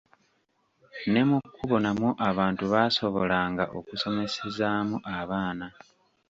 [1.11, 5.67] Ne mu kkubo namwo abantu baasobolanga okusomesezaamu abaana.